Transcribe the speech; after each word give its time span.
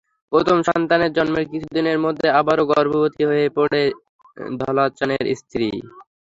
প্রথম 0.31 0.57
সন্তানের 0.69 1.11
জন্মের 1.17 1.45
কিছুদিনের 1.51 1.97
মধ্যেই 2.05 2.35
আবারও 2.39 2.69
গর্ভবতী 2.71 3.23
হয়ে 3.29 3.47
পড়ে 3.57 3.81
ধলাচানের 4.59 5.23
স্ত্রী। 5.39 5.69